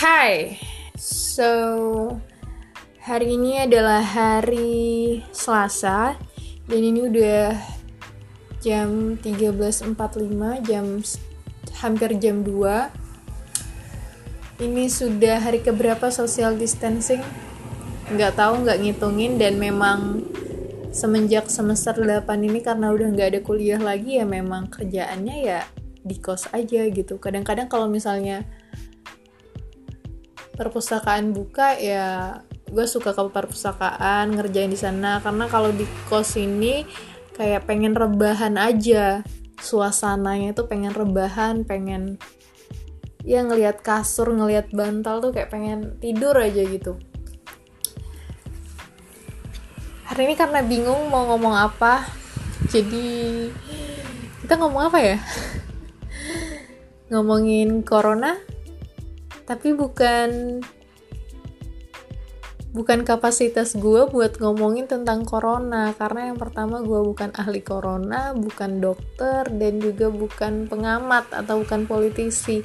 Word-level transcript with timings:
Hai, 0.00 0.56
so 0.96 1.52
hari 3.04 3.36
ini 3.36 3.68
adalah 3.68 4.00
hari 4.00 5.20
Selasa 5.28 6.16
dan 6.64 6.80
ini 6.80 7.04
udah 7.04 7.52
jam 8.64 9.20
13.45, 9.20 9.92
jam 10.64 11.04
hampir 11.84 12.16
jam 12.16 12.40
2. 12.40 14.64
Ini 14.64 14.88
sudah 14.88 15.36
hari 15.36 15.60
keberapa 15.60 16.08
social 16.08 16.56
distancing? 16.56 17.20
Nggak 18.08 18.40
tahu, 18.40 18.64
nggak 18.64 18.80
ngitungin 18.80 19.36
dan 19.36 19.60
memang 19.60 20.24
semenjak 20.96 21.52
semester 21.52 21.92
8 21.92 22.24
ini 22.40 22.64
karena 22.64 22.88
udah 22.88 23.04
nggak 23.04 23.36
ada 23.36 23.40
kuliah 23.44 23.76
lagi 23.76 24.16
ya 24.16 24.24
memang 24.24 24.72
kerjaannya 24.72 25.36
ya 25.44 25.68
di 26.00 26.16
kos 26.16 26.48
aja 26.56 26.88
gitu. 26.88 27.20
Kadang-kadang 27.20 27.68
kalau 27.68 27.84
misalnya 27.84 28.48
perpustakaan 30.60 31.32
buka 31.32 31.72
ya 31.80 32.36
gue 32.68 32.84
suka 32.84 33.16
ke 33.16 33.22
perpustakaan 33.32 34.36
ngerjain 34.36 34.68
di 34.68 34.76
sana. 34.76 35.24
Karena 35.24 35.48
kalau 35.48 35.72
di 35.72 35.88
kos 36.12 36.36
ini 36.36 36.84
kayak 37.32 37.64
pengen 37.64 37.96
rebahan 37.96 38.60
aja. 38.60 39.24
Suasananya 39.60 40.52
itu 40.52 40.64
pengen 40.68 40.92
rebahan 40.92 41.64
pengen 41.68 42.20
ya 43.20 43.44
ngelihat 43.44 43.84
kasur 43.84 44.32
ngelihat 44.32 44.72
bantal 44.72 45.20
tuh 45.20 45.32
kayak 45.32 45.52
pengen 45.52 45.96
tidur 46.00 46.36
aja 46.36 46.64
gitu. 46.64 46.96
Hari 50.08 50.28
ini 50.28 50.34
karena 50.36 50.64
bingung 50.64 51.12
mau 51.12 51.28
ngomong 51.28 51.54
apa 51.56 52.08
jadi 52.72 53.08
kita 54.44 54.56
ngomong 54.56 54.88
apa 54.88 54.98
ya? 55.00 55.16
Ngomongin 57.12 57.84
corona 57.84 58.40
tapi 59.44 59.72
bukan 59.76 60.60
bukan 62.70 63.02
kapasitas 63.02 63.74
gue 63.74 64.06
buat 64.06 64.38
ngomongin 64.38 64.86
tentang 64.86 65.26
corona. 65.26 65.92
Karena 65.98 66.30
yang 66.30 66.38
pertama 66.38 66.82
gue 66.82 67.00
bukan 67.02 67.34
ahli 67.34 67.60
corona 67.62 68.32
bukan 68.34 68.78
dokter 68.78 69.46
dan 69.50 69.82
juga 69.82 70.08
bukan 70.10 70.70
pengamat 70.70 71.30
atau 71.34 71.62
bukan 71.62 71.86
politisi. 71.86 72.62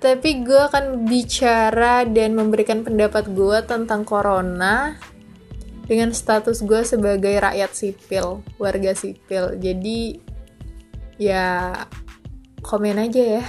Tapi 0.00 0.40
gue 0.48 0.60
akan 0.70 1.04
bicara 1.04 2.08
dan 2.08 2.32
memberikan 2.32 2.80
pendapat 2.80 3.28
gue 3.36 3.58
tentang 3.68 4.08
corona 4.08 4.96
dengan 5.84 6.14
status 6.14 6.64
gue 6.64 6.86
sebagai 6.86 7.36
rakyat 7.36 7.70
sipil 7.74 8.40
warga 8.56 8.96
sipil. 8.96 9.60
Jadi 9.60 10.16
ya 11.20 11.76
komen 12.64 12.96
aja 12.96 13.40
ya 13.40 13.44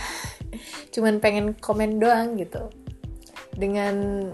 cuman 0.91 1.23
pengen 1.23 1.57
komen 1.57 1.97
doang 1.97 2.37
gitu. 2.37 2.67
Dengan 3.55 4.27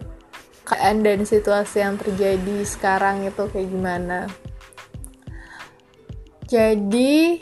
keadaan 0.67 1.05
dan 1.05 1.23
situasi 1.23 1.79
yang 1.79 1.95
terjadi 1.95 2.67
sekarang 2.67 3.23
itu 3.23 3.47
kayak 3.47 3.69
gimana. 3.71 4.19
Jadi 6.47 7.39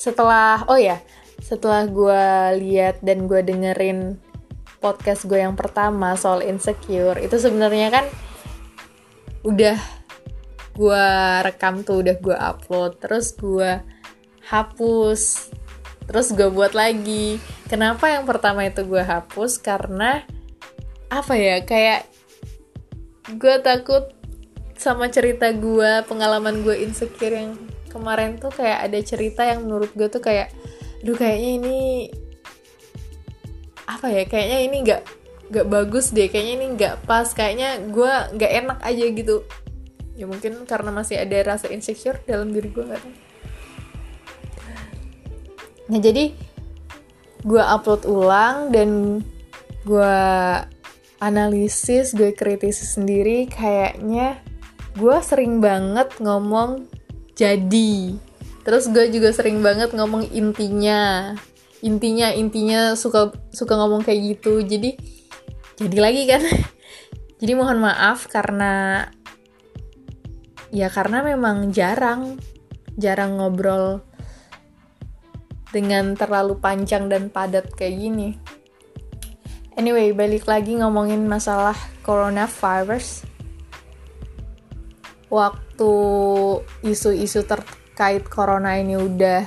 setelah 0.00 0.64
oh 0.70 0.80
ya 0.80 0.96
setelah 1.44 1.84
gue 1.84 2.24
lihat 2.62 3.04
dan 3.04 3.28
gue 3.28 3.44
dengerin 3.44 4.16
podcast 4.80 5.28
gue 5.28 5.36
yang 5.36 5.52
pertama 5.58 6.16
soal 6.16 6.40
insecure 6.40 7.20
itu 7.20 7.36
sebenarnya 7.36 7.92
kan 7.92 8.06
udah 9.44 9.76
gue 10.72 11.06
rekam 11.44 11.84
tuh 11.84 12.00
udah 12.00 12.16
gue 12.16 12.32
upload 12.32 12.96
terus 12.96 13.36
gue 13.36 13.84
hapus 14.48 15.52
terus 16.10 16.34
gue 16.34 16.50
buat 16.50 16.74
lagi. 16.74 17.38
Kenapa 17.70 18.10
yang 18.10 18.26
pertama 18.26 18.66
itu 18.66 18.82
gue 18.82 18.98
hapus? 18.98 19.62
Karena 19.62 20.26
apa 21.06 21.38
ya 21.38 21.62
kayak 21.62 22.10
gue 23.38 23.54
takut 23.62 24.10
sama 24.74 25.06
cerita 25.06 25.54
gue 25.54 26.02
pengalaman 26.10 26.66
gue 26.66 26.82
insecure 26.82 27.30
yang 27.30 27.54
kemarin 27.94 28.42
tuh 28.42 28.50
kayak 28.50 28.90
ada 28.90 28.98
cerita 29.06 29.46
yang 29.46 29.70
menurut 29.70 29.94
gue 29.94 30.10
tuh 30.10 30.18
kayak 30.18 30.50
duh 31.06 31.14
kayaknya 31.14 31.50
ini 31.62 31.78
apa 33.86 34.10
ya 34.10 34.26
kayaknya 34.26 34.58
ini 34.66 34.76
nggak 34.82 35.02
nggak 35.50 35.66
bagus 35.66 36.10
deh 36.10 36.26
kayaknya 36.26 36.52
ini 36.58 36.66
nggak 36.74 36.94
pas 37.06 37.26
kayaknya 37.30 37.78
gue 37.86 38.12
nggak 38.34 38.52
enak 38.66 38.78
aja 38.82 39.04
gitu. 39.14 39.46
Ya 40.18 40.26
mungkin 40.26 40.66
karena 40.66 40.90
masih 40.90 41.22
ada 41.22 41.54
rasa 41.54 41.70
insecure 41.70 42.18
dalam 42.26 42.50
diri 42.50 42.66
gue 42.70 42.82
nggak 42.82 42.98
tahu 42.98 43.29
Nah 45.90 45.98
jadi 45.98 46.30
gue 47.42 47.62
upload 47.62 48.06
ulang 48.06 48.70
dan 48.70 49.20
gue 49.82 50.16
analisis, 51.20 52.14
gue 52.16 52.32
kritisi 52.32 52.86
sendiri 52.86 53.50
kayaknya 53.50 54.40
gue 54.94 55.16
sering 55.22 55.58
banget 55.58 56.14
ngomong 56.22 56.86
jadi. 57.34 58.14
Terus 58.62 58.86
gue 58.92 59.10
juga 59.10 59.34
sering 59.34 59.60
banget 59.60 59.90
ngomong 59.90 60.30
intinya. 60.30 61.34
Intinya 61.80 62.28
intinya 62.30 62.94
suka 62.94 63.32
suka 63.50 63.74
ngomong 63.74 64.04
kayak 64.04 64.36
gitu. 64.36 64.62
Jadi 64.62 64.94
jadi 65.80 65.96
lagi 65.98 66.22
kan. 66.28 66.42
jadi 67.40 67.52
mohon 67.56 67.80
maaf 67.80 68.28
karena 68.28 69.08
ya 70.70 70.86
karena 70.92 71.24
memang 71.24 71.72
jarang 71.74 72.38
jarang 73.00 73.40
ngobrol 73.40 74.04
dengan 75.70 76.14
terlalu 76.18 76.58
panjang 76.58 77.06
dan 77.06 77.30
padat 77.30 77.70
kayak 77.74 77.96
gini. 77.98 78.28
Anyway, 79.78 80.12
balik 80.12 80.44
lagi 80.50 80.76
ngomongin 80.76 81.24
masalah 81.24 81.78
coronavirus. 82.02 83.24
Waktu 85.30 85.94
isu-isu 86.82 87.46
terkait 87.46 88.26
corona 88.26 88.76
ini 88.76 88.98
udah 88.98 89.46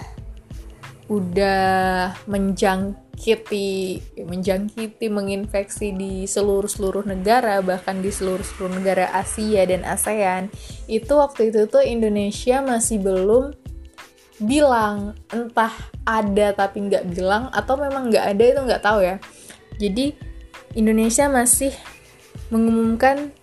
udah 1.11 2.15
menjangkiti 2.25 3.99
menjangkiti 4.23 5.05
menginfeksi 5.11 5.91
di 5.91 6.23
seluruh 6.23 6.71
seluruh 6.71 7.03
negara 7.03 7.59
bahkan 7.59 7.99
di 7.99 8.07
seluruh 8.07 8.41
seluruh 8.41 8.79
negara 8.79 9.11
Asia 9.11 9.67
dan 9.67 9.83
ASEAN 9.83 10.47
itu 10.87 11.13
waktu 11.13 11.51
itu 11.51 11.67
tuh 11.67 11.83
Indonesia 11.83 12.63
masih 12.63 13.03
belum 13.03 13.51
bilang 14.43 15.15
entah 15.31 15.71
ada 16.03 16.53
tapi 16.53 16.87
nggak 16.87 17.15
bilang 17.15 17.49
atau 17.51 17.79
memang 17.79 18.11
nggak 18.11 18.25
ada 18.35 18.43
itu 18.43 18.61
nggak 18.63 18.83
tahu 18.83 18.99
ya. 19.01 19.15
Jadi 19.79 20.13
Indonesia 20.77 21.25
masih 21.29 21.73
mengumumkan 22.53 23.33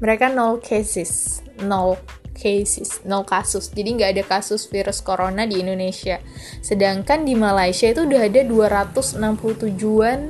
mereka 0.00 0.32
nol 0.32 0.58
cases 0.58 1.42
nol 1.62 1.98
cases 2.32 3.04
nol 3.04 3.22
kasus. 3.26 3.70
Jadi 3.70 4.00
nggak 4.00 4.10
ada 4.18 4.24
kasus 4.24 4.66
virus 4.66 5.04
corona 5.04 5.44
di 5.44 5.60
Indonesia. 5.60 6.18
Sedangkan 6.64 7.22
di 7.28 7.36
Malaysia 7.36 7.90
itu 7.90 8.08
udah 8.08 8.26
ada 8.26 8.42
267an 8.46 10.20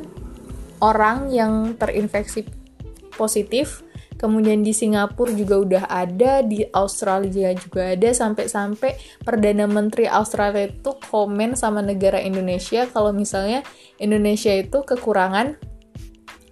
orang 0.83 1.31
yang 1.31 1.79
terinfeksi 1.79 2.43
positif 3.15 3.87
kemudian 4.23 4.63
di 4.63 4.71
Singapura 4.71 5.35
juga 5.35 5.59
udah 5.59 5.85
ada, 5.91 6.47
di 6.47 6.63
Australia 6.71 7.51
juga 7.59 7.99
ada, 7.99 8.15
sampai-sampai 8.15 8.95
Perdana 9.27 9.67
Menteri 9.67 10.07
Australia 10.07 10.71
itu 10.71 10.95
komen 11.11 11.59
sama 11.59 11.83
negara 11.83 12.23
Indonesia 12.23 12.87
kalau 12.95 13.11
misalnya 13.11 13.67
Indonesia 13.99 14.55
itu 14.55 14.87
kekurangan 14.87 15.59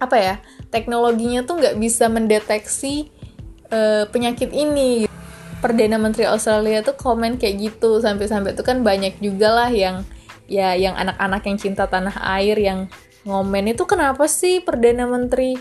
apa 0.03 0.17
ya 0.17 0.35
teknologinya 0.67 1.47
tuh 1.47 1.63
nggak 1.63 1.79
bisa 1.79 2.11
mendeteksi 2.11 3.07
uh, 3.71 4.03
penyakit 4.11 4.51
ini. 4.51 5.07
Perdana 5.61 6.01
Menteri 6.01 6.25
Australia 6.25 6.81
tuh 6.81 6.97
komen 6.97 7.37
kayak 7.37 7.55
gitu 7.61 8.01
sampai-sampai 8.01 8.57
itu 8.57 8.65
kan 8.65 8.81
banyak 8.81 9.21
juga 9.21 9.53
lah 9.53 9.69
yang 9.69 10.01
ya 10.49 10.73
yang 10.73 10.97
anak-anak 10.97 11.45
yang 11.45 11.57
cinta 11.61 11.85
tanah 11.85 12.17
air 12.33 12.57
yang 12.57 12.89
ngomen 13.29 13.69
itu 13.69 13.85
kenapa 13.85 14.25
sih 14.25 14.65
Perdana 14.65 15.05
Menteri 15.05 15.53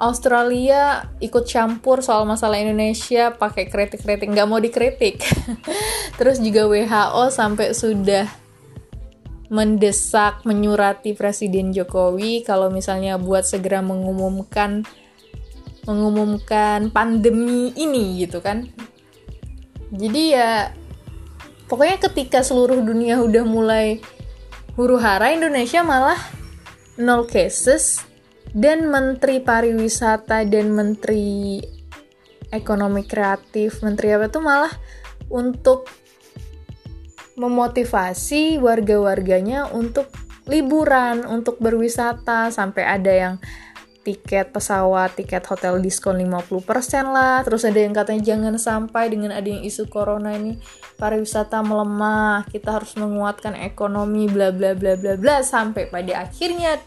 Australia 0.00 1.12
ikut 1.20 1.44
campur 1.44 2.00
soal 2.00 2.24
masalah 2.24 2.56
Indonesia 2.56 3.32
pakai 3.36 3.68
kritik-kritik 3.68 4.32
nggak 4.32 4.48
mau 4.48 4.58
dikritik. 4.58 5.20
Terus 6.18 6.40
juga 6.40 6.68
WHO 6.68 7.24
sampai 7.28 7.76
sudah 7.76 8.26
mendesak 9.52 10.48
menyurati 10.48 11.12
Presiden 11.12 11.76
Jokowi 11.76 12.40
kalau 12.40 12.72
misalnya 12.72 13.20
buat 13.20 13.44
segera 13.44 13.84
mengumumkan 13.84 14.88
mengumumkan 15.84 16.88
pandemi 16.88 17.68
ini 17.76 18.24
gitu 18.24 18.40
kan. 18.40 18.72
Jadi 19.92 20.22
ya 20.32 20.72
pokoknya 21.68 22.00
ketika 22.00 22.40
seluruh 22.40 22.80
dunia 22.80 23.20
udah 23.20 23.44
mulai 23.44 24.00
huru 24.72 24.96
hara 24.96 25.36
Indonesia 25.36 25.84
malah 25.84 26.16
nol 26.96 27.28
cases 27.28 28.00
dan 28.52 28.88
Menteri 28.88 29.40
Pariwisata 29.40 30.44
dan 30.44 30.76
Menteri 30.76 31.60
Ekonomi 32.52 33.02
Kreatif, 33.08 33.80
Menteri 33.80 34.12
apa 34.12 34.28
tuh 34.28 34.44
malah 34.44 34.72
untuk 35.32 35.88
memotivasi 37.40 38.60
warga-warganya 38.60 39.72
untuk 39.72 40.12
liburan 40.44 41.24
untuk 41.24 41.56
berwisata 41.56 42.52
sampai 42.52 42.84
ada 42.84 43.12
yang 43.12 43.34
tiket 44.02 44.50
pesawat, 44.50 45.14
tiket 45.14 45.46
hotel 45.46 45.78
diskon 45.78 46.18
50% 46.18 47.14
lah. 47.14 47.40
Terus 47.46 47.62
ada 47.62 47.78
yang 47.78 47.94
katanya 47.94 48.22
jangan 48.34 48.54
sampai 48.58 49.14
dengan 49.14 49.30
adanya 49.30 49.62
isu 49.62 49.86
corona 49.86 50.34
ini 50.34 50.58
pariwisata 50.98 51.62
melemah, 51.62 52.44
kita 52.50 52.82
harus 52.82 52.98
menguatkan 52.98 53.54
ekonomi 53.62 54.26
bla 54.26 54.50
bla 54.50 54.74
bla 54.74 54.98
bla 54.98 55.14
bla 55.14 55.40
sampai 55.40 55.88
pada 55.88 56.26
akhirnya 56.26 56.82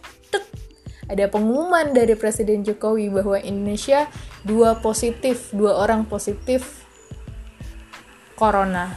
ada 1.06 1.30
pengumuman 1.30 1.94
dari 1.94 2.18
Presiden 2.18 2.66
Jokowi 2.66 3.14
bahwa 3.14 3.38
Indonesia 3.38 4.10
dua 4.42 4.82
positif, 4.82 5.54
dua 5.54 5.78
orang 5.78 6.06
positif 6.10 6.86
corona. 8.34 8.94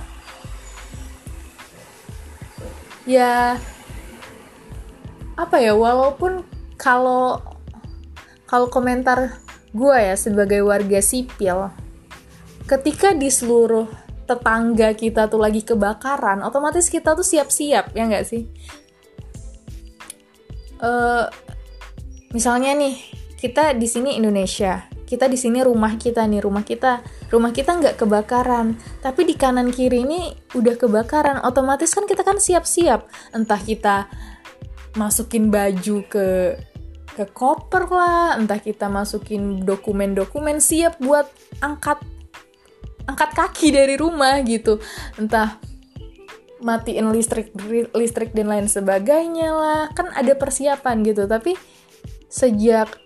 Ya 3.08 3.56
apa 5.38 5.56
ya 5.62 5.72
walaupun 5.72 6.42
kalau 6.74 7.38
kalau 8.48 8.66
komentar 8.66 9.38
gue 9.70 9.96
ya 9.96 10.18
sebagai 10.18 10.66
warga 10.66 10.98
sipil 10.98 11.70
ketika 12.66 13.14
di 13.14 13.30
seluruh 13.30 13.86
tetangga 14.26 14.92
kita 14.98 15.30
tuh 15.30 15.40
lagi 15.40 15.62
kebakaran 15.62 16.42
otomatis 16.42 16.90
kita 16.90 17.14
tuh 17.14 17.24
siap-siap 17.24 17.94
ya 17.94 18.02
nggak 18.10 18.26
sih 18.26 18.50
uh, 20.82 21.30
misalnya 22.34 22.74
nih 22.76 22.96
kita 23.38 23.76
di 23.76 23.86
sini 23.86 24.18
Indonesia 24.18 24.84
kita 25.08 25.24
di 25.24 25.40
sini 25.40 25.64
rumah 25.64 25.96
kita 25.96 26.28
nih 26.28 26.44
rumah 26.44 26.64
kita 26.66 27.00
rumah 27.32 27.52
kita 27.54 27.80
nggak 27.80 27.96
kebakaran 27.96 28.76
tapi 29.00 29.24
di 29.24 29.34
kanan 29.38 29.72
kiri 29.72 30.04
ini 30.04 30.36
udah 30.52 30.74
kebakaran 30.76 31.40
otomatis 31.40 31.94
kan 31.96 32.04
kita 32.04 32.20
kan 32.20 32.36
siap-siap 32.36 33.08
entah 33.32 33.60
kita 33.60 34.10
masukin 34.98 35.48
baju 35.48 36.04
ke 36.10 36.58
ke 37.18 37.26
koper 37.34 37.90
lah, 37.90 38.38
entah 38.38 38.62
kita 38.62 38.86
masukin 38.86 39.66
dokumen-dokumen 39.66 40.62
siap 40.62 41.02
buat 41.02 41.26
angkat 41.58 41.98
angkat 43.10 43.30
kaki 43.34 43.74
dari 43.74 43.98
rumah 43.98 44.38
gitu. 44.46 44.78
Entah 45.18 45.58
matiin 46.62 47.10
listrik 47.10 47.50
listrik 47.90 48.30
dan 48.38 48.46
lain 48.46 48.70
sebagainya 48.70 49.50
lah. 49.50 49.82
Kan 49.98 50.14
ada 50.14 50.30
persiapan 50.38 51.02
gitu, 51.02 51.26
tapi 51.26 51.58
sejak 52.28 53.00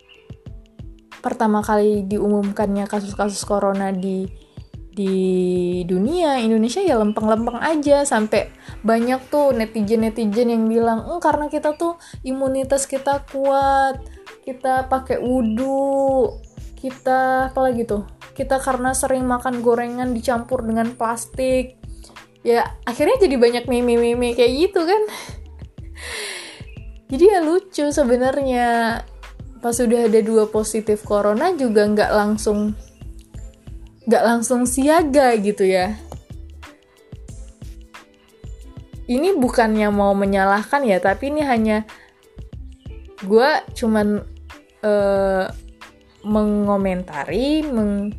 pertama 1.22 1.62
kali 1.62 2.02
diumumkannya 2.04 2.90
kasus-kasus 2.90 3.46
corona 3.46 3.94
di 3.94 4.26
di 4.92 5.80
dunia 5.88 6.36
Indonesia 6.36 6.84
ya 6.84 7.00
lempeng-lempeng 7.00 7.56
aja. 7.58 8.04
Sampai 8.04 8.52
banyak 8.84 9.32
tuh 9.32 9.56
netizen-netizen 9.56 10.52
yang 10.52 10.68
bilang 10.68 11.08
eh, 11.08 11.20
karena 11.22 11.48
kita 11.48 11.74
tuh 11.78 11.96
imunitas 12.26 12.84
kita 12.84 13.24
kuat 13.32 14.02
kita 14.42 14.90
pakai 14.90 15.22
wudhu 15.22 16.34
kita 16.74 17.54
apa 17.54 17.60
lagi 17.62 17.86
tuh 17.86 18.02
kita 18.34 18.58
karena 18.58 18.90
sering 18.90 19.22
makan 19.22 19.62
gorengan 19.62 20.12
dicampur 20.12 20.66
dengan 20.66 20.92
plastik. 20.98 21.78
Ya 22.42 22.74
akhirnya 22.84 23.22
jadi 23.22 23.38
banyak 23.38 23.64
meme-meme 23.70 24.34
kayak 24.34 24.52
gitu 24.68 24.82
kan. 24.82 25.02
Jadi 27.12 27.28
ya 27.28 27.44
lucu 27.44 27.92
sebenarnya 27.92 28.96
pas 29.62 29.70
sudah 29.70 30.10
ada 30.10 30.18
dua 30.18 30.50
positif 30.50 31.06
corona 31.06 31.54
juga 31.54 31.86
nggak 31.86 32.10
langsung 32.10 32.74
nggak 34.10 34.24
langsung 34.26 34.66
siaga 34.66 35.38
gitu 35.38 35.62
ya. 35.62 35.94
Ini 39.06 39.38
bukannya 39.38 39.86
mau 39.94 40.18
menyalahkan 40.18 40.82
ya 40.82 40.98
tapi 40.98 41.30
ini 41.30 41.46
hanya 41.46 41.86
gue 43.22 43.50
cuman 43.78 44.18
uh, 44.82 45.46
mengomentari 46.26 47.62
meng 47.62 48.18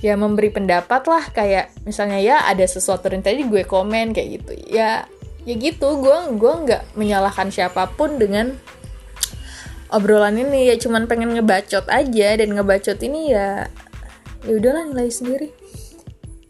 ya 0.00 0.16
memberi 0.16 0.48
pendapat 0.48 1.04
lah 1.08 1.24
kayak 1.32 1.72
misalnya 1.84 2.20
ya 2.20 2.36
ada 2.48 2.64
sesuatu 2.64 3.08
yang 3.12 3.20
tadi 3.20 3.44
gue 3.44 3.68
komen 3.68 4.16
kayak 4.16 4.40
gitu. 4.40 4.52
Ya 4.72 5.04
ya 5.44 5.54
gitu 5.60 6.00
gue 6.00 6.40
gue 6.40 6.52
nggak 6.64 6.96
menyalahkan 6.96 7.52
siapa 7.52 7.92
pun 7.92 8.16
dengan 8.16 8.56
obrolan 9.94 10.36
ini 10.36 10.68
ya 10.68 10.76
cuman 10.76 11.06
pengen 11.06 11.32
ngebacot 11.38 11.86
aja 11.86 12.28
dan 12.34 12.48
ngebacot 12.52 12.98
ini 13.00 13.30
ya 13.32 13.70
ya 14.44 14.52
udahlah 14.52 14.90
nilai 14.90 15.08
sendiri 15.08 15.48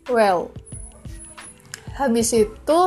well 0.09 0.49
habis 1.95 2.35
itu 2.35 2.81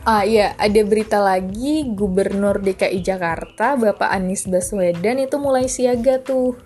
Ah 0.00 0.24
iya, 0.24 0.56
ada 0.56 0.80
berita 0.80 1.20
lagi 1.20 1.84
Gubernur 1.92 2.56
DKI 2.64 3.04
Jakarta 3.04 3.76
Bapak 3.76 4.08
Anies 4.08 4.48
Baswedan 4.48 5.20
itu 5.20 5.36
mulai 5.36 5.68
siaga 5.68 6.16
tuh. 6.24 6.56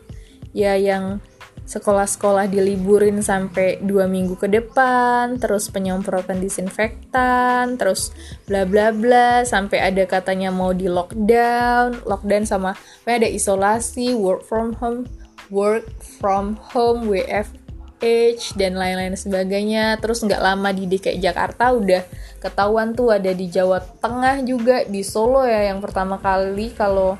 Ya 0.54 0.78
yang 0.78 1.18
sekolah-sekolah 1.64 2.52
diliburin 2.52 3.24
sampai 3.24 3.80
dua 3.80 4.04
minggu 4.04 4.36
ke 4.36 4.48
depan, 4.52 5.40
terus 5.40 5.72
penyemprotan 5.72 6.38
disinfektan, 6.38 7.80
terus 7.80 8.12
bla 8.44 8.68
bla 8.68 8.92
bla, 8.92 9.42
sampai 9.48 9.80
ada 9.80 10.04
katanya 10.04 10.52
mau 10.52 10.76
di 10.76 10.86
lockdown, 10.86 12.04
lockdown 12.04 12.44
sama 12.44 12.76
ada 13.08 13.24
isolasi, 13.24 14.12
work 14.12 14.44
from 14.44 14.76
home, 14.76 15.08
work 15.48 15.88
from 16.20 16.60
home 16.60 17.08
WFH 17.08 18.60
dan 18.60 18.76
lain-lain 18.76 19.16
sebagainya. 19.16 19.96
Terus 20.04 20.20
nggak 20.20 20.44
lama 20.44 20.68
di 20.68 20.84
DKI 20.84 21.16
Jakarta 21.16 21.72
udah 21.72 22.04
ketahuan 22.44 22.92
tuh 22.92 23.08
ada 23.08 23.32
di 23.32 23.48
Jawa 23.48 23.80
Tengah 23.80 24.44
juga 24.44 24.84
di 24.84 25.00
Solo 25.00 25.48
ya 25.48 25.72
yang 25.72 25.80
pertama 25.80 26.20
kali 26.20 26.76
kalau 26.76 27.16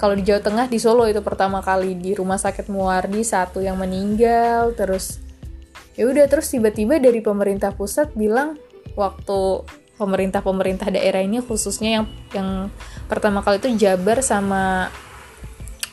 kalau 0.00 0.16
di 0.16 0.24
Jawa 0.24 0.40
Tengah 0.40 0.66
di 0.72 0.80
Solo 0.80 1.04
itu 1.04 1.20
pertama 1.20 1.60
kali 1.60 1.92
di 1.92 2.16
rumah 2.16 2.40
sakit 2.40 2.72
Muardi 2.72 3.20
satu 3.20 3.60
yang 3.60 3.76
meninggal 3.76 4.72
terus 4.72 5.20
ya 5.92 6.08
udah 6.08 6.24
terus 6.24 6.48
tiba-tiba 6.48 6.96
dari 6.96 7.20
pemerintah 7.20 7.76
pusat 7.76 8.16
bilang 8.16 8.56
waktu 8.96 9.68
pemerintah-pemerintah 10.00 10.88
daerah 10.88 11.20
ini 11.20 11.44
khususnya 11.44 12.00
yang 12.00 12.04
yang 12.32 12.48
pertama 13.12 13.44
kali 13.44 13.60
itu 13.60 13.68
Jabar 13.76 14.24
sama 14.24 14.88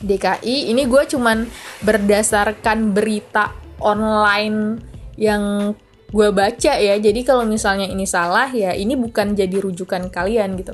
DKI 0.00 0.72
ini 0.72 0.88
gue 0.88 1.02
cuman 1.04 1.44
berdasarkan 1.84 2.96
berita 2.96 3.52
online 3.76 4.80
yang 5.20 5.76
gue 6.08 6.28
baca 6.32 6.72
ya. 6.78 6.94
Jadi 6.96 7.20
kalau 7.26 7.44
misalnya 7.44 7.84
ini 7.84 8.08
salah 8.08 8.48
ya 8.48 8.72
ini 8.72 8.96
bukan 8.96 9.36
jadi 9.36 9.60
rujukan 9.60 10.08
kalian 10.08 10.56
gitu 10.56 10.72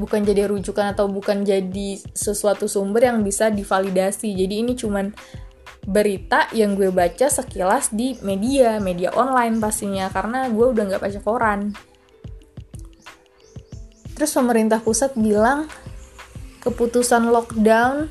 bukan 0.00 0.24
jadi 0.24 0.48
rujukan 0.48 0.96
atau 0.96 1.08
bukan 1.08 1.44
jadi 1.44 2.00
sesuatu 2.16 2.64
sumber 2.64 3.12
yang 3.12 3.20
bisa 3.20 3.52
divalidasi 3.52 4.32
jadi 4.32 4.64
ini 4.64 4.72
cuman 4.72 5.12
berita 5.82 6.46
yang 6.54 6.78
gue 6.78 6.94
baca 6.94 7.26
sekilas 7.26 7.90
di 7.90 8.14
media 8.22 8.78
media 8.78 9.10
online 9.12 9.58
pastinya 9.58 10.06
karena 10.08 10.46
gue 10.48 10.66
udah 10.70 10.84
nggak 10.88 11.02
baca 11.02 11.20
koran 11.20 11.74
terus 14.14 14.32
pemerintah 14.32 14.78
pusat 14.78 15.12
bilang 15.18 15.66
keputusan 16.62 17.26
lockdown, 17.34 18.06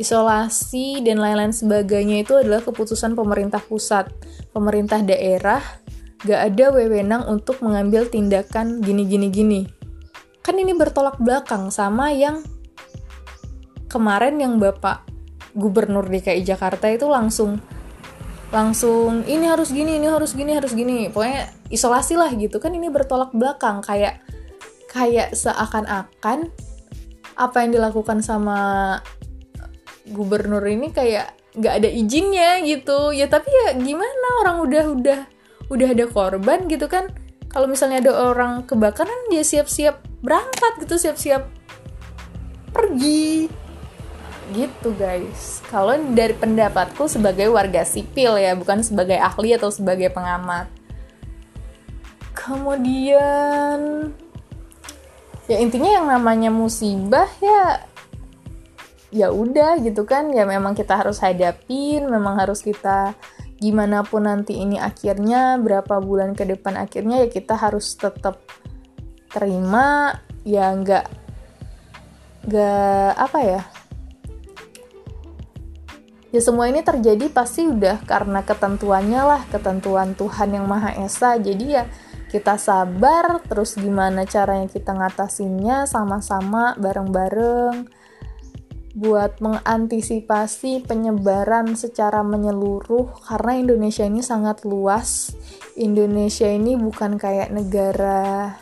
isolasi, 0.00 1.04
dan 1.04 1.20
lain-lain 1.20 1.52
sebagainya 1.52 2.24
itu 2.24 2.32
adalah 2.40 2.64
keputusan 2.64 3.12
pemerintah 3.12 3.60
pusat. 3.60 4.08
Pemerintah 4.56 5.04
daerah 5.04 5.60
gak 6.24 6.40
ada 6.52 6.72
wewenang 6.72 7.28
untuk 7.28 7.60
mengambil 7.60 8.08
tindakan 8.08 8.80
gini-gini-gini. 8.80 9.81
Kan 10.42 10.58
ini 10.58 10.74
bertolak 10.74 11.22
belakang 11.22 11.70
sama 11.70 12.10
yang 12.10 12.42
kemarin 13.86 14.38
yang 14.42 14.58
Bapak 14.58 15.06
Gubernur 15.54 16.08
DKI 16.08 16.42
Jakarta 16.42 16.90
itu 16.90 17.06
langsung 17.06 17.62
langsung 18.52 19.24
ini 19.24 19.48
harus 19.48 19.72
gini, 19.72 19.96
ini 19.96 20.10
harus 20.10 20.36
gini, 20.36 20.52
harus 20.52 20.76
gini. 20.76 21.08
Pokoknya 21.08 21.48
isolasi 21.72 22.20
lah 22.20 22.28
gitu. 22.36 22.60
Kan 22.60 22.76
ini 22.76 22.92
bertolak 22.92 23.32
belakang 23.32 23.80
kayak 23.80 24.20
kayak 24.92 25.32
seakan-akan 25.32 26.52
apa 27.32 27.56
yang 27.64 27.72
dilakukan 27.72 28.20
sama 28.20 29.00
gubernur 30.12 30.60
ini 30.68 30.92
kayak 30.92 31.32
nggak 31.56 31.74
ada 31.80 31.88
izinnya 31.88 32.60
gitu 32.64 33.12
ya 33.12 33.28
tapi 33.28 33.48
ya 33.48 33.76
gimana 33.76 34.28
orang 34.44 34.56
udah 34.64 34.84
udah 34.92 35.20
udah 35.72 35.88
ada 35.92 36.04
korban 36.08 36.68
gitu 36.68 36.88
kan 36.88 37.12
kalau 37.52 37.68
misalnya 37.68 38.04
ada 38.04 38.12
orang 38.32 38.64
kebakaran 38.64 39.16
dia 39.28 39.44
siap-siap 39.44 40.00
berangkat 40.22 40.72
gitu 40.86 40.96
siap-siap 40.96 41.42
pergi. 42.72 43.50
Gitu 44.52 44.88
guys. 44.96 45.60
Kalau 45.68 45.98
dari 46.12 46.32
pendapatku 46.36 47.10
sebagai 47.10 47.50
warga 47.50 47.82
sipil 47.82 48.38
ya 48.38 48.54
bukan 48.54 48.80
sebagai 48.80 49.18
ahli 49.18 49.58
atau 49.58 49.68
sebagai 49.68 50.08
pengamat. 50.14 50.70
Kemudian 52.32 54.10
ya 55.50 55.56
intinya 55.58 55.90
yang 56.00 56.06
namanya 56.08 56.48
musibah 56.48 57.28
ya 57.42 57.86
ya 59.12 59.28
udah 59.32 59.80
gitu 59.80 60.04
kan. 60.04 60.30
Ya 60.30 60.44
memang 60.44 60.76
kita 60.76 61.00
harus 61.00 61.20
hadapin 61.20 62.06
memang 62.08 62.36
harus 62.38 62.60
kita 62.60 63.16
gimana 63.62 64.02
pun 64.02 64.26
nanti 64.26 64.58
ini 64.58 64.76
akhirnya 64.82 65.54
berapa 65.62 66.02
bulan 66.02 66.34
ke 66.34 66.42
depan 66.42 66.74
akhirnya 66.74 67.22
ya 67.22 67.28
kita 67.30 67.54
harus 67.54 67.94
tetap 67.94 68.42
terima 69.32 70.14
ya 70.44 70.70
nggak 70.76 71.06
nggak 72.46 73.10
apa 73.16 73.38
ya? 73.40 73.62
Ya 76.32 76.40
semua 76.40 76.64
ini 76.72 76.80
terjadi 76.80 77.28
pasti 77.28 77.68
udah 77.68 78.00
karena 78.08 78.40
ketentuannya 78.40 79.20
lah 79.20 79.42
ketentuan 79.52 80.16
Tuhan 80.16 80.56
yang 80.56 80.64
Maha 80.64 80.96
Esa. 81.04 81.36
Jadi 81.36 81.76
ya 81.76 81.84
kita 82.32 82.56
sabar 82.56 83.44
terus 83.44 83.76
gimana 83.76 84.24
caranya 84.24 84.64
kita 84.64 84.96
ngatasinnya 84.96 85.84
sama-sama 85.84 86.72
bareng-bareng 86.80 87.84
buat 88.96 89.40
mengantisipasi 89.44 90.88
penyebaran 90.88 91.76
secara 91.76 92.24
menyeluruh. 92.24 93.12
Karena 93.28 93.60
Indonesia 93.60 94.08
ini 94.08 94.24
sangat 94.24 94.64
luas. 94.64 95.36
Indonesia 95.76 96.48
ini 96.48 96.80
bukan 96.80 97.20
kayak 97.20 97.52
negara 97.52 98.56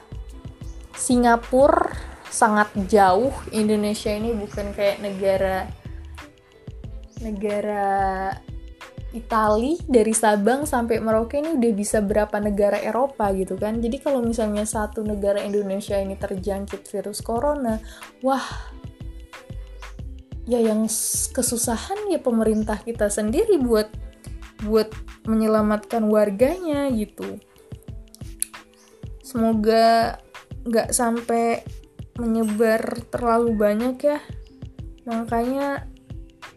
Singapura 1.00 1.96
sangat 2.28 2.68
jauh. 2.92 3.32
Indonesia 3.56 4.12
ini 4.12 4.36
bukan 4.36 4.76
kayak 4.76 5.00
negara 5.00 5.64
negara 7.24 7.88
Itali 9.10 9.74
dari 9.90 10.14
Sabang 10.14 10.70
sampai 10.70 11.02
Merauke 11.02 11.42
ini 11.42 11.58
udah 11.58 11.72
bisa 11.74 11.98
berapa 11.98 12.38
negara 12.38 12.78
Eropa 12.78 13.32
gitu 13.34 13.58
kan. 13.58 13.82
Jadi 13.82 13.98
kalau 13.98 14.22
misalnya 14.22 14.62
satu 14.62 15.02
negara 15.02 15.42
Indonesia 15.42 15.98
ini 15.98 16.14
terjangkit 16.14 16.86
virus 16.86 17.18
corona 17.18 17.82
wah 18.22 18.44
ya 20.46 20.62
yang 20.62 20.86
kesusahan 21.34 22.06
ya 22.12 22.22
pemerintah 22.22 22.78
kita 22.78 23.10
sendiri 23.10 23.58
buat 23.58 23.90
buat 24.62 24.94
menyelamatkan 25.26 26.06
warganya 26.06 26.86
gitu. 26.94 27.42
Semoga 29.26 30.18
nggak 30.64 30.92
sampai 30.92 31.64
menyebar 32.20 33.06
terlalu 33.08 33.56
banyak 33.56 33.96
ya. 34.00 34.18
Makanya 35.08 35.88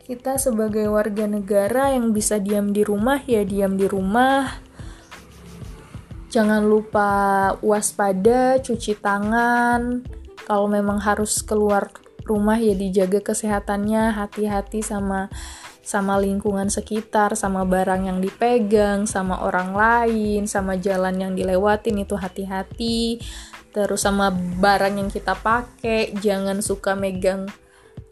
kita 0.03 0.36
sebagai 0.36 0.91
warga 0.91 1.24
negara 1.24 1.95
yang 1.95 2.12
bisa 2.12 2.36
diam 2.36 2.75
di 2.75 2.83
rumah 2.83 3.24
ya 3.24 3.48
diam 3.48 3.79
di 3.79 3.88
rumah. 3.88 4.51
Jangan 6.33 6.65
lupa 6.65 7.12
waspada 7.62 8.60
cuci 8.60 9.00
tangan. 9.00 10.03
Kalau 10.43 10.67
memang 10.67 11.00
harus 11.00 11.39
keluar 11.45 11.93
rumah 12.27 12.60
ya 12.60 12.75
dijaga 12.75 13.24
kesehatannya. 13.24 14.17
Hati-hati 14.17 14.83
sama 14.83 15.31
sama 15.83 16.15
lingkungan 16.15 16.72
sekitar, 16.72 17.36
sama 17.36 17.67
barang 17.67 18.07
yang 18.07 18.19
dipegang, 18.24 19.03
sama 19.03 19.43
orang 19.43 19.75
lain, 19.75 20.48
sama 20.48 20.79
jalan 20.79 21.19
yang 21.19 21.31
dilewatin 21.36 22.01
itu 22.01 22.15
hati-hati. 22.15 23.19
Terus 23.74 24.06
sama 24.06 24.30
barang 24.34 25.01
yang 25.01 25.10
kita 25.10 25.34
pakai, 25.34 26.13
jangan 26.22 26.62
suka 26.62 26.94
megang 26.94 27.50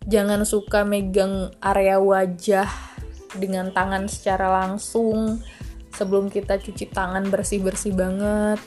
jangan 0.09 0.41
suka 0.41 0.81
megang 0.81 1.53
area 1.61 2.01
wajah 2.01 2.65
dengan 3.37 3.69
tangan 3.69 4.09
secara 4.09 4.49
langsung. 4.49 5.39
Sebelum 5.91 6.31
kita 6.31 6.57
cuci 6.57 6.89
tangan 6.89 7.29
bersih-bersih 7.29 7.93
banget. 7.93 8.57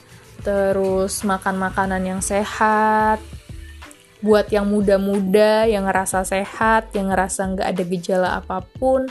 Terus 0.45 1.25
makan 1.27 1.57
makanan 1.59 2.03
yang 2.05 2.21
sehat. 2.23 3.19
Buat 4.21 4.55
yang 4.55 4.71
muda-muda 4.71 5.69
yang 5.69 5.85
ngerasa 5.85 6.25
sehat 6.25 6.95
yang 6.97 7.13
ngerasa 7.13 7.45
nggak 7.45 7.69
ada 7.77 7.85
gejala 7.85 8.29
apa 8.41 8.65
pun 8.81 9.05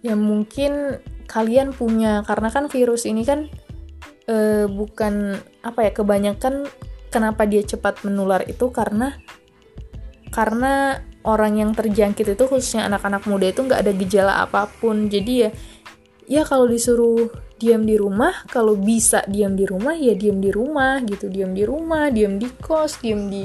ya 0.00 0.16
mungkin 0.16 1.00
kalian 1.28 1.72
punya. 1.74 2.22
Karena 2.24 2.48
kan 2.48 2.68
virus 2.68 3.08
ini 3.08 3.24
kan 3.24 3.48
e, 4.32 4.64
bukan 4.64 5.36
apa 5.60 5.84
ya 5.84 5.92
kebanyakan 5.92 6.64
kenapa 7.12 7.44
dia 7.44 7.60
cepat 7.60 8.00
menular 8.08 8.40
itu 8.48 8.72
karena 8.72 9.20
karena 10.32 11.04
orang 11.28 11.60
yang 11.60 11.70
terjangkit 11.76 12.34
itu 12.34 12.44
khususnya 12.48 12.88
anak-anak 12.88 13.28
muda 13.28 13.52
itu 13.52 13.60
nggak 13.62 13.80
ada 13.84 13.92
gejala 13.92 14.32
apa 14.42 14.64
pun. 14.80 15.12
Jadi 15.12 15.32
ya 15.44 15.50
ya 16.24 16.42
kalau 16.48 16.64
disuruh 16.64 17.28
diam 17.60 17.84
di 17.86 17.94
rumah 17.94 18.48
kalau 18.48 18.74
bisa 18.74 19.22
diam 19.28 19.54
di 19.54 19.68
rumah 19.68 19.94
ya 19.94 20.16
diam 20.16 20.40
di 20.40 20.48
rumah 20.48 21.04
gitu. 21.04 21.28
Diam 21.28 21.52
di 21.52 21.62
rumah 21.68 22.08
diam 22.08 22.40
di 22.40 22.48
kos 22.58 22.98
diam 23.04 23.28
di 23.28 23.44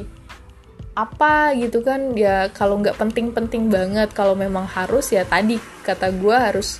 apa 0.95 1.53
gitu 1.59 1.83
kan. 1.83 2.15
Ya 2.15 2.47
kalau 2.55 2.79
nggak 2.79 2.95
penting-penting 2.97 3.67
banget 3.67 4.15
kalau 4.15 4.33
memang 4.33 4.63
harus 4.65 5.11
ya 5.11 5.27
tadi 5.27 5.59
kata 5.83 6.15
gue 6.15 6.33
harus 6.33 6.79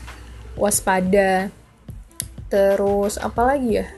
waspada. 0.56 1.52
Terus 2.48 3.20
apa 3.20 3.44
lagi 3.44 3.84
ya 3.84 3.97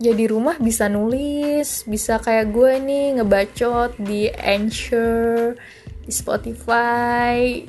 ya 0.00 0.16
di 0.16 0.24
rumah 0.24 0.56
bisa 0.56 0.88
nulis 0.88 1.84
bisa 1.84 2.16
kayak 2.16 2.56
gue 2.56 2.80
nih 2.80 3.20
ngebacot 3.20 4.00
di 4.00 4.32
Anchor 4.32 5.60
di 6.08 6.12
Spotify 6.12 7.60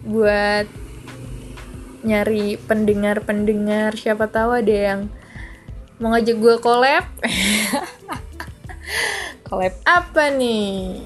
buat 0.00 0.86
nyari 2.06 2.54
pendengar-pendengar. 2.62 3.98
Siapa 3.98 4.30
tahu 4.30 4.62
ada 4.62 4.74
yang 4.94 5.00
mau 5.98 6.14
ngajak 6.14 6.38
gue 6.38 6.54
collab. 6.62 7.04
Collab 9.46 9.74
apa 9.86 10.30
nih? 10.34 11.02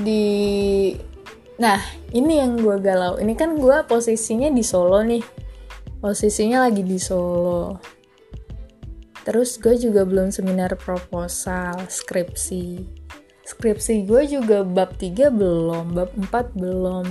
Di 0.00 0.24
nah 1.60 1.80
ini 2.12 2.40
yang 2.40 2.60
gue 2.60 2.76
galau. 2.80 3.16
Ini 3.16 3.32
kan 3.36 3.56
gue 3.56 3.76
posisinya 3.88 4.52
di 4.52 4.64
Solo 4.64 5.00
nih 5.04 5.24
posisinya 6.00 6.66
lagi 6.66 6.80
di 6.80 6.96
Solo. 6.96 7.76
Terus 9.20 9.60
gue 9.60 9.76
juga 9.76 10.08
belum 10.08 10.32
seminar 10.32 10.74
proposal 10.80 11.86
skripsi. 11.86 12.80
Skripsi 13.44 14.08
gue 14.08 14.24
juga 14.24 14.64
bab 14.64 14.96
3 14.96 15.28
belum 15.28 15.92
bab 15.92 16.10
4 16.16 16.56
belum. 16.56 17.06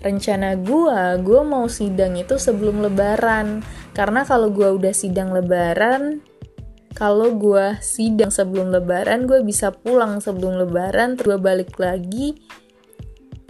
Rencana 0.00 0.54
gue 0.56 1.00
gue 1.20 1.40
mau 1.42 1.66
sidang 1.66 2.14
itu 2.14 2.38
sebelum 2.38 2.86
lebaran. 2.86 3.66
Karena 3.90 4.22
kalau 4.22 4.54
gue 4.54 4.70
udah 4.78 4.94
sidang 4.94 5.34
lebaran 5.34 6.22
kalau 6.94 7.32
gue 7.38 7.78
sidang 7.78 8.34
sebelum 8.34 8.74
lebaran 8.74 9.26
gue 9.26 9.46
bisa 9.46 9.70
pulang 9.70 10.18
sebelum 10.18 10.58
lebaran 10.58 11.14
terus 11.14 11.38
gue 11.38 11.38
balik 11.38 11.78
lagi 11.78 12.34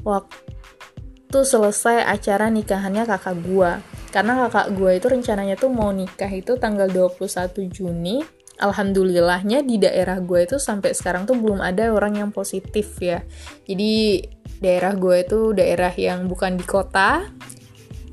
waktu 0.05 1.41
selesai 1.41 2.05
acara 2.05 2.53
nikahannya 2.53 3.09
kakak 3.09 3.41
gue 3.41 3.73
karena 4.11 4.47
kakak 4.47 4.75
gue 4.75 4.91
itu 4.99 5.07
rencananya 5.07 5.55
tuh 5.55 5.71
mau 5.71 5.95
nikah 5.95 6.31
itu 6.31 6.59
tanggal 6.59 6.91
21 6.91 7.71
Juni. 7.71 8.23
Alhamdulillahnya 8.61 9.65
di 9.65 9.81
daerah 9.81 10.21
gue 10.21 10.45
itu 10.45 10.61
sampai 10.61 10.93
sekarang 10.93 11.25
tuh 11.25 11.39
belum 11.39 11.65
ada 11.65 11.95
orang 11.95 12.21
yang 12.21 12.31
positif 12.35 12.99
ya. 13.01 13.25
Jadi 13.65 14.21
daerah 14.61 14.93
gue 14.99 15.25
itu 15.25 15.57
daerah 15.57 15.95
yang 15.97 16.29
bukan 16.29 16.61
di 16.61 16.65
kota 16.69 17.25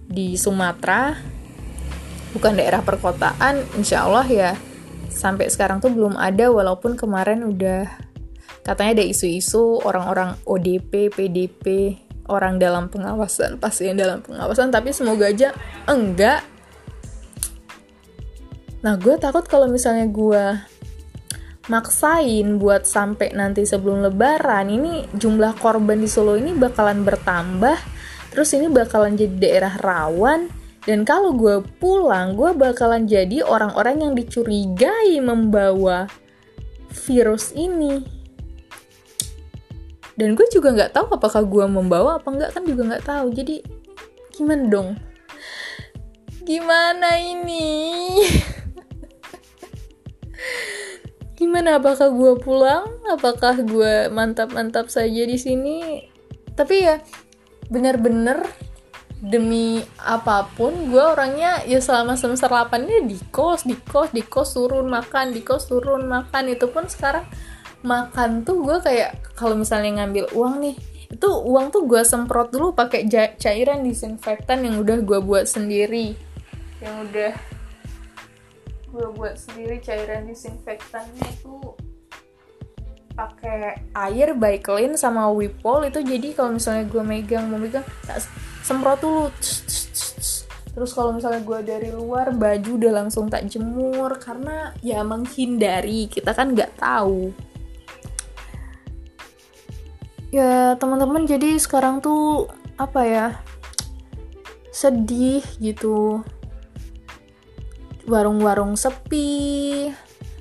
di 0.08 0.40
Sumatera 0.40 1.20
bukan 2.32 2.54
daerah 2.56 2.80
perkotaan 2.80 3.66
insya 3.76 4.08
Allah 4.08 4.28
ya. 4.30 4.52
Sampai 5.12 5.52
sekarang 5.52 5.84
tuh 5.84 5.92
belum 5.92 6.16
ada 6.16 6.48
walaupun 6.54 6.96
kemarin 6.96 7.44
udah 7.44 7.90
katanya 8.62 9.02
ada 9.02 9.06
isu-isu 9.10 9.82
orang-orang 9.84 10.38
ODP, 10.46 11.12
PDP 11.12 11.98
orang 12.28 12.60
dalam 12.60 12.92
pengawasan 12.92 13.60
pasien 13.60 13.96
dalam 13.96 14.24
pengawasan 14.24 14.72
tapi 14.72 14.92
semoga 14.92 15.28
aja 15.32 15.56
enggak. 15.88 16.44
Nah 18.84 18.96
gue 19.00 19.16
takut 19.20 19.44
kalau 19.48 19.66
misalnya 19.68 20.06
gue 20.08 20.44
maksain 21.68 22.60
buat 22.60 22.88
sampai 22.88 23.36
nanti 23.36 23.68
sebelum 23.68 24.08
lebaran 24.08 24.72
ini 24.72 25.04
jumlah 25.12 25.60
korban 25.60 26.00
di 26.00 26.08
Solo 26.08 26.40
ini 26.40 26.56
bakalan 26.56 27.04
bertambah 27.04 27.76
terus 28.32 28.56
ini 28.56 28.72
bakalan 28.72 29.20
jadi 29.20 29.36
daerah 29.36 29.76
rawan 29.84 30.48
dan 30.88 31.04
kalau 31.04 31.36
gue 31.36 31.60
pulang 31.84 32.40
gue 32.40 32.56
bakalan 32.56 33.04
jadi 33.04 33.44
orang-orang 33.44 34.00
yang 34.08 34.14
dicurigai 34.16 35.20
membawa 35.20 36.08
virus 36.88 37.52
ini 37.52 38.17
dan 40.18 40.34
gue 40.34 40.50
juga 40.50 40.74
nggak 40.74 40.98
tahu 40.98 41.14
apakah 41.14 41.46
gue 41.46 41.66
membawa 41.70 42.18
apa 42.18 42.34
enggak 42.34 42.58
kan 42.58 42.66
juga 42.66 42.90
nggak 42.90 43.06
tahu. 43.06 43.30
Jadi 43.38 43.62
gimana 44.34 44.66
dong? 44.66 44.98
Gimana 46.42 47.22
ini? 47.22 48.18
Gimana? 51.38 51.78
Apakah 51.78 52.10
gue 52.10 52.34
pulang? 52.42 52.90
Apakah 53.06 53.62
gue 53.62 54.10
mantap-mantap 54.10 54.90
saja 54.90 55.22
di 55.22 55.38
sini? 55.38 56.10
Tapi 56.58 56.76
ya 56.82 56.98
bener-bener 57.70 58.42
demi 59.22 59.86
apa 60.02 60.50
pun 60.58 60.94
gue 60.94 61.02
orangnya 61.02 61.66
ya 61.66 61.82
selama 61.82 62.18
semester 62.18 62.50
8 62.50 62.86
ini 62.86 62.98
di 63.06 63.18
kos 63.34 63.66
di 63.66 63.74
kos 63.74 64.14
di 64.14 64.22
kos 64.22 64.54
turun 64.54 64.86
makan 64.90 65.30
di 65.30 65.46
kos 65.46 65.70
turun 65.70 66.10
makan. 66.10 66.50
Itu 66.50 66.74
pun 66.74 66.90
sekarang 66.90 67.30
makan 67.86 68.42
tuh 68.42 68.66
gue 68.66 68.78
kayak 68.82 69.38
kalau 69.38 69.54
misalnya 69.54 70.02
ngambil 70.02 70.26
uang 70.34 70.56
nih 70.62 70.78
itu 71.08 71.30
uang 71.32 71.72
tuh 71.72 71.88
gue 71.88 72.04
semprot 72.04 72.52
dulu 72.52 72.76
pakai 72.76 73.08
cairan 73.40 73.86
disinfektan 73.86 74.68
yang 74.68 74.84
udah 74.84 75.00
gue 75.00 75.20
buat 75.24 75.48
sendiri. 75.48 76.20
Yang 76.84 76.96
udah 77.10 77.34
gue 78.88 79.08
buat 79.16 79.36
sendiri 79.40 79.80
cairan 79.80 80.28
disinfektannya 80.28 81.30
tuh 81.40 81.76
pakai 83.16 83.88
air 83.96 84.36
by 84.36 84.60
clean 84.60 85.00
sama 85.00 85.32
Wipol 85.32 85.88
itu. 85.88 86.04
Jadi 86.04 86.36
kalau 86.36 86.60
misalnya 86.60 86.86
gue 86.92 87.04
megang 87.08 87.48
mau 87.48 87.58
megang 87.58 87.88
semprot 88.68 89.00
dulu. 89.00 89.32
Terus 90.78 90.92
kalau 90.94 91.16
misalnya 91.16 91.42
gue 91.42 91.60
dari 91.66 91.90
luar 91.90 92.36
baju 92.36 92.78
udah 92.78 92.94
langsung 92.94 93.32
tak 93.32 93.48
jemur. 93.48 94.20
Karena 94.20 94.76
ya 94.84 95.08
menghindari 95.08 96.12
kita 96.12 96.36
kan 96.36 96.52
nggak 96.52 96.78
tahu 96.78 97.32
ya 100.34 100.76
teman-teman 100.76 101.24
jadi 101.24 101.56
sekarang 101.56 102.04
tuh 102.04 102.52
apa 102.76 103.02
ya 103.04 103.28
sedih 104.72 105.42
gitu. 105.58 106.22
Warung-warung 108.08 108.80
sepi 108.80 109.92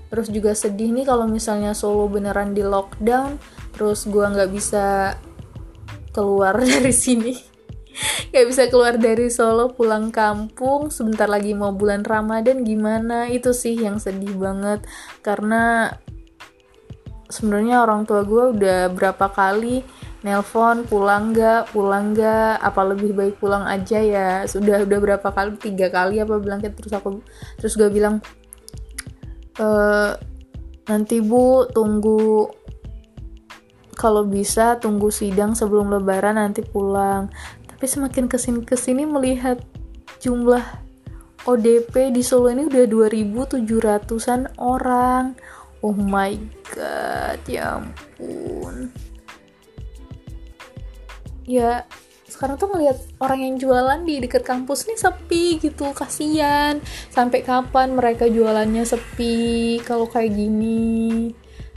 terus 0.07 0.31
juga 0.31 0.55
sedih 0.55 0.95
nih 0.95 1.02
kalau 1.02 1.26
misalnya 1.26 1.75
Solo 1.75 2.07
beneran 2.07 2.55
di 2.55 2.62
lockdown 2.62 3.43
terus 3.75 4.07
gue 4.07 4.23
nggak 4.23 4.50
bisa 4.55 5.19
keluar 6.14 6.57
dari 6.76 6.93
sini. 6.95 7.35
Nggak 8.31 8.47
bisa 8.52 8.62
keluar 8.69 9.00
dari 9.00 9.33
Solo 9.33 9.73
pulang 9.73 10.12
kampung 10.12 10.93
sebentar 10.93 11.25
lagi 11.25 11.57
mau 11.57 11.73
bulan 11.73 12.05
Ramadan 12.05 12.62
gimana? 12.62 13.33
Itu 13.33 13.57
sih 13.57 13.76
yang 13.76 13.97
sedih 13.97 14.37
banget 14.37 14.85
karena 15.25 15.97
sebenarnya 17.26 17.83
orang 17.83 18.06
tua 18.06 18.23
gue 18.23 18.54
udah 18.56 18.90
berapa 18.90 19.26
kali 19.30 19.83
nelpon 20.23 20.87
pulang 20.87 21.30
nggak? 21.35 21.71
Pulang 21.71 22.14
nggak? 22.14 22.62
Apa 22.62 22.80
lebih 22.95 23.14
baik 23.14 23.38
pulang 23.38 23.66
aja 23.66 23.99
ya? 24.02 24.30
Sudah 24.47 24.83
udah 24.83 24.99
berapa 24.99 25.28
kali? 25.30 25.59
Tiga 25.59 25.90
kali 25.90 26.23
apa 26.23 26.38
bilang 26.38 26.62
terus 26.62 26.95
aku 26.95 27.23
terus 27.59 27.75
gue 27.78 27.90
bilang 27.90 28.18
e, 29.59 29.66
nanti 30.87 31.23
bu 31.23 31.66
tunggu 31.71 32.50
kalau 33.97 34.28
bisa 34.28 34.76
tunggu 34.76 35.09
sidang 35.09 35.56
sebelum 35.56 35.88
lebaran 35.88 36.37
nanti 36.37 36.61
pulang. 36.62 37.33
Tapi 37.64 37.85
semakin 37.85 38.28
ke 38.28 38.37
sini 38.37 38.61
ke 38.64 38.76
sini 38.76 39.09
melihat 39.09 39.62
jumlah 40.21 40.62
ODP 41.47 42.11
di 42.11 42.26
Solo 42.26 42.50
ini 42.50 42.66
udah 42.66 42.85
2700-an 42.90 44.59
orang 44.59 45.38
oh 45.87 45.95
my 45.95 46.35
god 46.75 47.38
ya 47.47 47.78
ampun. 47.78 48.90
Ya 51.47 51.87
sekarang 52.26 52.59
tuh 52.59 52.75
ngeliat 52.75 52.99
orang 53.23 53.47
yang 53.47 53.55
jualan 53.55 54.02
di 54.02 54.19
dekat 54.19 54.43
kampus 54.43 54.90
nih 54.90 54.99
sepi 54.99 55.62
gitu 55.62 55.95
kasihan. 55.95 56.83
Sampai 57.14 57.47
kapan 57.47 57.95
mereka 57.95 58.26
jualannya 58.26 58.83
sepi 58.83 59.78
kalau 59.87 60.11
kayak 60.11 60.35
gini? 60.35 61.31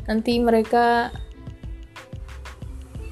Nanti 0.10 0.42
mereka 0.42 1.13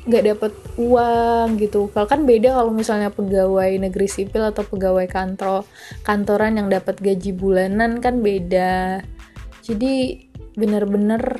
nggak 0.09 0.23
dapat 0.33 0.53
uang 0.81 1.61
gitu. 1.61 1.93
Kalau 1.93 2.07
kan 2.09 2.25
beda 2.25 2.57
kalau 2.57 2.73
misalnya 2.73 3.13
pegawai 3.13 3.69
negeri 3.77 4.09
sipil 4.09 4.49
atau 4.49 4.65
pegawai 4.65 5.05
kantor 5.05 5.61
kantoran 6.01 6.57
yang 6.57 6.73
dapat 6.73 6.97
gaji 6.97 7.37
bulanan 7.37 8.01
kan 8.01 8.25
beda. 8.25 9.05
Jadi 9.67 10.26
bener-bener 10.57 11.37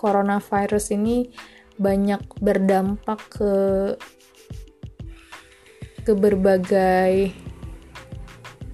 coronavirus 0.00 0.96
ini 0.96 1.28
banyak 1.76 2.24
berdampak 2.40 3.20
ke 3.28 3.52
ke 6.04 6.12
berbagai 6.16 7.32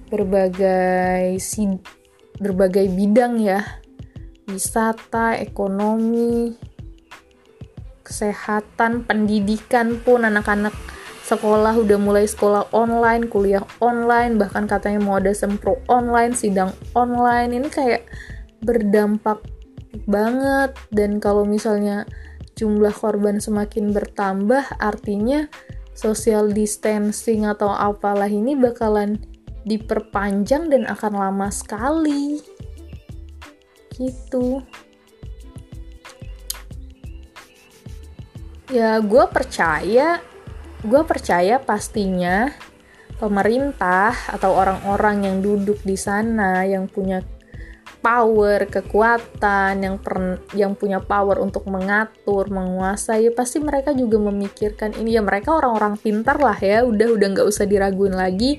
berbagai 0.07 1.39
si 1.43 1.67
berbagai 2.39 2.87
bidang 2.91 3.39
ya. 3.43 3.63
Wisata 4.47 5.39
ekonomi 5.39 6.51
kesehatan 8.03 9.07
pendidikan 9.07 9.95
pun 10.03 10.27
anak-anak 10.27 10.75
sekolah 11.23 11.79
udah 11.79 11.95
mulai 11.95 12.27
sekolah 12.27 12.75
online 12.75 13.31
kuliah 13.31 13.63
online 13.79 14.35
bahkan 14.35 14.67
katanya 14.67 14.99
mau 14.99 15.15
ada 15.15 15.31
sempro 15.31 15.79
online 15.87 16.35
sidang 16.35 16.75
online. 16.91 17.55
Ini 17.55 17.67
kayak 17.71 18.03
berdampak 18.59 19.60
banget. 20.07 20.75
Dan 20.91 21.17
kalau 21.19 21.43
misalnya 21.43 22.07
jumlah 22.55 22.93
korban 22.93 23.39
semakin 23.41 23.95
bertambah 23.95 24.77
artinya 24.77 25.47
social 25.95 26.51
distancing 26.51 27.47
atau 27.47 27.71
apalah 27.71 28.29
ini 28.29 28.55
bakalan 28.55 29.19
diperpanjang 29.65 30.71
dan 30.71 30.83
akan 30.89 31.13
lama 31.13 31.47
sekali. 31.53 32.41
Gitu. 33.93 34.63
Ya 38.71 39.03
gue 39.03 39.25
percaya 39.27 40.23
gue 40.81 41.01
percaya 41.05 41.61
pastinya 41.61 42.49
pemerintah 43.21 44.17
atau 44.33 44.57
orang-orang 44.57 45.29
yang 45.29 45.37
duduk 45.45 45.77
di 45.85 45.93
sana 45.93 46.65
yang 46.65 46.89
punya 46.89 47.21
power, 48.01 48.65
kekuatan, 48.65 49.85
yang 49.85 49.95
per, 50.01 50.41
yang 50.57 50.73
punya 50.73 50.97
power 50.97 51.37
untuk 51.37 51.69
mengatur, 51.69 52.49
menguasai, 52.49 53.29
ya 53.29 53.31
pasti 53.31 53.61
mereka 53.61 53.93
juga 53.93 54.17
memikirkan 54.17 54.97
ini. 54.97 55.15
Ya 55.15 55.21
mereka 55.21 55.53
orang-orang 55.53 55.95
pintar 56.01 56.41
lah 56.41 56.57
ya, 56.57 56.81
udah 56.81 57.13
udah 57.13 57.27
nggak 57.31 57.47
usah 57.47 57.69
diraguin 57.69 58.17
lagi. 58.17 58.57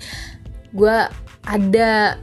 Gue 0.71 0.95
ada 1.43 2.17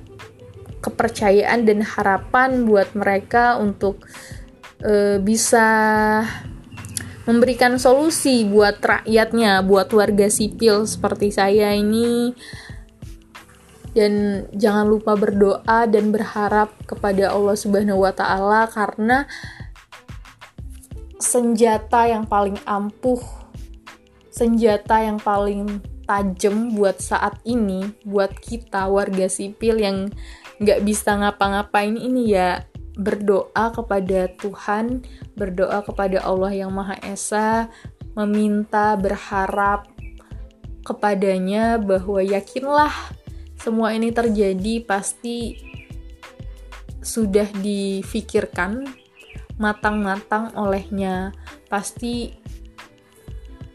kepercayaan 0.80 1.68
dan 1.68 1.84
harapan 1.84 2.64
buat 2.64 2.96
mereka 2.96 3.60
untuk 3.60 4.08
uh, 4.82 5.20
bisa 5.20 5.68
memberikan 7.28 7.78
solusi 7.78 8.48
buat 8.48 8.80
rakyatnya, 8.80 9.62
buat 9.62 9.92
warga 9.94 10.32
sipil 10.32 10.88
seperti 10.88 11.30
saya 11.36 11.76
ini 11.76 12.34
dan 14.00 14.48
jangan 14.56 14.88
lupa 14.88 15.20
berdoa 15.20 15.84
dan 15.92 16.16
berharap 16.16 16.72
kepada 16.88 17.36
Allah 17.36 17.60
Subhanahu 17.60 18.08
wa 18.08 18.16
taala 18.16 18.72
karena 18.72 19.28
senjata 21.20 22.08
yang 22.08 22.24
paling 22.24 22.56
ampuh, 22.64 23.20
senjata 24.32 25.04
yang 25.04 25.20
paling 25.20 25.84
tajam 26.08 26.72
buat 26.80 27.04
saat 27.04 27.44
ini, 27.44 27.92
buat 28.08 28.32
kita 28.40 28.88
warga 28.88 29.28
sipil 29.28 29.84
yang 29.84 30.08
nggak 30.64 30.80
bisa 30.88 31.20
ngapa-ngapain 31.20 32.00
ini 32.00 32.32
ya 32.32 32.64
berdoa 32.96 33.76
kepada 33.76 34.32
Tuhan, 34.40 35.04
berdoa 35.36 35.84
kepada 35.84 36.24
Allah 36.24 36.56
yang 36.56 36.72
Maha 36.72 36.96
Esa, 37.04 37.68
meminta, 38.16 38.96
berharap 38.96 39.92
kepadanya 40.88 41.78
bahwa 41.78 42.24
yakinlah 42.24 42.92
semua 43.60 43.92
ini 43.92 44.16
terjadi 44.16 44.82
pasti 44.88 45.60
sudah 47.04 47.48
difikirkan 47.60 48.88
matang-matang 49.60 50.56
olehnya. 50.56 51.36
Pasti 51.68 52.32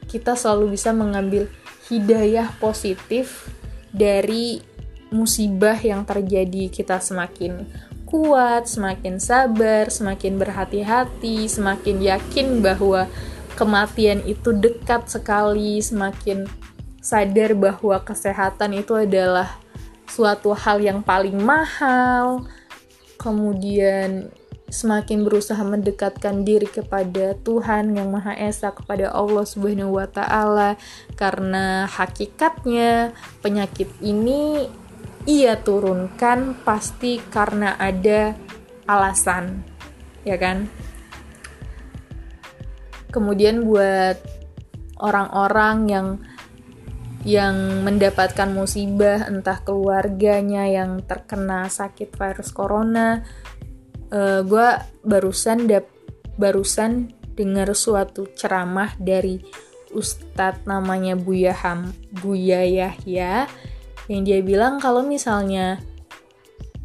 kita 0.08 0.34
selalu 0.34 0.74
bisa 0.74 0.96
mengambil 0.96 1.46
hidayah 1.92 2.48
positif 2.56 3.52
dari 3.92 4.64
musibah 5.12 5.76
yang 5.76 6.08
terjadi. 6.08 6.72
Kita 6.72 6.98
semakin 6.98 7.68
kuat, 8.08 8.64
semakin 8.70 9.20
sabar, 9.20 9.92
semakin 9.92 10.40
berhati-hati, 10.40 11.44
semakin 11.44 12.00
yakin 12.00 12.64
bahwa 12.64 13.04
kematian 13.54 14.24
itu 14.24 14.56
dekat 14.56 15.12
sekali, 15.12 15.78
semakin 15.84 16.48
sadar 17.04 17.52
bahwa 17.52 18.00
kesehatan 18.00 18.80
itu 18.80 18.96
adalah 18.96 19.63
suatu 20.14 20.55
hal 20.55 20.79
yang 20.79 21.03
paling 21.03 21.35
mahal, 21.42 22.46
kemudian 23.18 24.31
semakin 24.70 25.27
berusaha 25.27 25.59
mendekatkan 25.66 26.46
diri 26.46 26.70
kepada 26.70 27.35
Tuhan 27.42 27.98
yang 27.98 28.14
Maha 28.14 28.38
Esa, 28.38 28.70
kepada 28.70 29.11
Allah 29.11 29.42
Subhanahu 29.42 29.98
wa 29.98 30.07
Ta'ala, 30.07 30.79
karena 31.18 31.90
hakikatnya 31.90 33.11
penyakit 33.42 33.90
ini 33.98 34.70
ia 35.27 35.59
turunkan 35.59 36.62
pasti 36.62 37.18
karena 37.18 37.74
ada 37.74 38.38
alasan, 38.87 39.66
ya 40.22 40.38
kan? 40.38 40.70
Kemudian 43.11 43.66
buat 43.66 44.18
orang-orang 44.98 45.77
yang 45.90 46.07
yang 47.24 47.80
mendapatkan 47.82 48.52
musibah 48.52 49.24
entah 49.26 49.64
keluarganya 49.64 50.68
yang 50.68 51.00
terkena 51.04 51.72
sakit 51.72 52.12
virus 52.14 52.52
corona. 52.52 53.24
Uh, 54.12 54.38
eh, 54.38 54.40
gue 54.44 54.68
barusan 55.02 55.64
dap 55.64 55.88
barusan 56.37 57.10
dengar 57.34 57.72
suatu 57.74 58.28
ceramah 58.37 58.94
dari 59.00 59.42
ustadz 59.94 60.66
namanya 60.66 61.14
Buya 61.14 61.54
Ham 61.54 61.94
Buya 62.10 62.66
Yahya 62.66 63.46
yang 64.10 64.22
dia 64.26 64.42
bilang 64.44 64.82
kalau 64.82 65.06
misalnya 65.06 65.80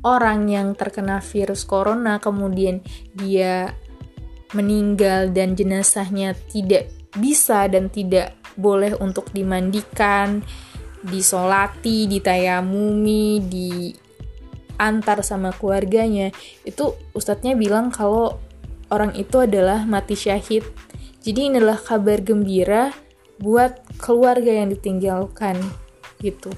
orang 0.06 0.48
yang 0.48 0.78
terkena 0.78 1.20
virus 1.20 1.68
corona 1.68 2.22
kemudian 2.22 2.80
dia 3.18 3.76
meninggal 4.56 5.30
dan 5.30 5.54
jenazahnya 5.54 6.34
tidak 6.50 6.90
bisa 7.18 7.68
dan 7.68 7.92
tidak 7.92 8.39
boleh 8.60 9.00
untuk 9.00 9.32
dimandikan, 9.32 10.44
disolati, 11.00 12.12
ditayamumi, 12.12 13.40
diantar 13.48 15.24
sama 15.24 15.56
keluarganya. 15.56 16.36
Itu 16.68 17.00
ustadznya 17.16 17.56
bilang 17.56 17.90
kalau 17.90 18.38
orang 18.92 19.16
itu 19.16 19.40
adalah 19.40 19.88
mati 19.88 20.20
syahid. 20.20 20.68
Jadi 21.24 21.52
inilah 21.52 21.80
kabar 21.80 22.20
gembira 22.20 22.92
buat 23.40 23.80
keluarga 23.96 24.52
yang 24.52 24.72
ditinggalkan 24.72 25.56
gitu. 26.20 26.52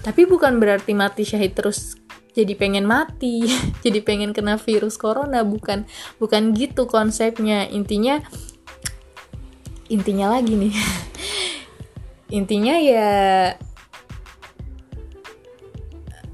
Tapi 0.00 0.24
bukan 0.24 0.56
berarti 0.56 0.96
mati 0.96 1.28
syahid 1.28 1.52
terus 1.52 2.00
jadi 2.32 2.54
pengen 2.56 2.86
mati, 2.88 3.44
jadi 3.84 4.00
pengen 4.00 4.32
kena 4.32 4.56
virus 4.56 4.96
corona, 4.96 5.44
bukan 5.44 5.84
bukan 6.16 6.56
gitu 6.56 6.88
konsepnya. 6.88 7.68
Intinya 7.68 8.22
intinya 9.90 10.38
lagi 10.38 10.54
nih. 10.56 10.74
intinya 12.30 12.78
ya 12.78 13.10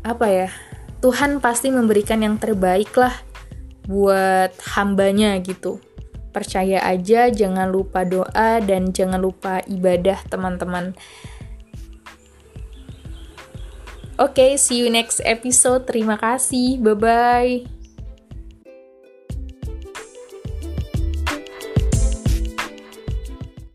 apa 0.07 0.27
ya? 0.31 0.49
Tuhan 1.03 1.43
pasti 1.43 1.69
memberikan 1.69 2.23
yang 2.23 2.39
terbaik 2.39 2.95
lah 2.97 3.13
buat 3.91 4.55
hambanya 4.77 5.37
gitu. 5.43 5.83
Percaya 6.31 6.85
aja, 6.85 7.33
jangan 7.33 7.73
lupa 7.73 8.05
doa 8.05 8.61
dan 8.61 8.93
jangan 8.93 9.19
lupa 9.19 9.65
ibadah 9.67 10.21
teman-teman. 10.29 10.93
Oke, 14.17 14.41
okay, 14.41 14.51
see 14.57 14.81
you 14.81 14.89
next 14.89 15.21
episode. 15.25 15.85
Terima 15.85 16.17
kasih. 16.17 16.81
Bye 16.81 16.97
bye. 16.97 17.76